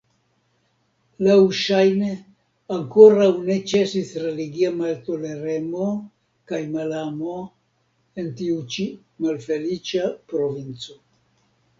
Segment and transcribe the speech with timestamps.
[1.25, 2.07] Laŭŝajne
[2.77, 5.91] ankoraŭ ne ĉesis religia maltoleremo
[6.53, 7.37] kaj malamo
[8.23, 8.89] en tiu ĉi
[9.27, 10.99] malfeliĉa provinco.